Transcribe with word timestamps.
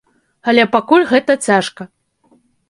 Але 0.53 0.63
пакуль 0.75 1.05
гэта 1.11 1.35
цяжка. 1.49 1.87